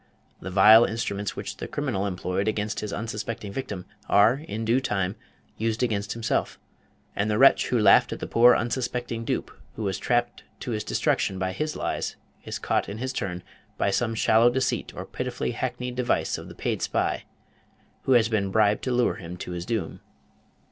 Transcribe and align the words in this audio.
The 0.39 0.49
vile 0.49 0.83
instruments 0.83 1.35
which 1.35 1.57
the 1.57 1.67
criminal 1.67 2.07
employed 2.07 2.47
against 2.47 2.79
his 2.79 2.91
unsuspecting 2.91 3.53
victim 3.53 3.85
are 4.09 4.37
in 4.47 4.65
due 4.65 4.79
time 4.81 5.15
used 5.59 5.83
against 5.83 6.13
himself; 6.13 6.57
and 7.15 7.29
the 7.29 7.37
wretch 7.37 7.67
who 7.67 7.77
laughed 7.77 8.11
at 8.11 8.19
the 8.19 8.25
poor 8.25 8.55
unsuspecting 8.55 9.23
dupe 9.25 9.51
who 9.75 9.83
was 9.83 9.99
trapped 9.99 10.43
to 10.61 10.71
his 10.71 10.83
destruction 10.83 11.37
by 11.37 11.51
his 11.51 11.75
lies, 11.75 12.15
is 12.43 12.57
caught 12.57 12.89
in 12.89 12.97
his 12.97 13.13
turn 13.13 13.43
by 13.77 13.91
some 13.91 14.15
shallow 14.15 14.49
deceit 14.49 14.91
or 14.95 15.05
pitifully 15.05 15.51
hackneyed 15.51 15.95
device 15.97 16.39
of 16.39 16.47
the 16.47 16.55
paid 16.55 16.81
spy, 16.81 17.25
who 18.05 18.13
has 18.13 18.27
been 18.27 18.49
bribed 18.49 18.83
to 18.85 18.91
lure 18.91 19.17
him 19.17 19.37
to 19.37 19.51
his 19.51 19.67
doom. 19.67 20.01